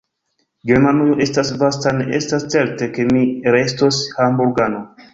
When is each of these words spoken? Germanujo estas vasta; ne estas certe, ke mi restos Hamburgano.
Germanujo 0.71 1.17
estas 1.25 1.51
vasta; 1.65 1.93
ne 1.99 2.09
estas 2.23 2.49
certe, 2.57 2.91
ke 2.99 3.09
mi 3.15 3.25
restos 3.61 4.05
Hamburgano. 4.19 4.87